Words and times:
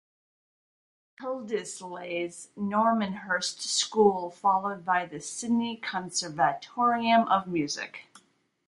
E. 0.01 1.21
Tildesley's 1.23 2.47
Normanhurst 2.57 3.61
School, 3.61 4.31
followed 4.31 4.83
by 4.83 5.05
the 5.05 5.19
Sydney 5.21 5.77
Conservatorium 5.79 7.27
of 7.29 7.45
Music. 7.45 8.07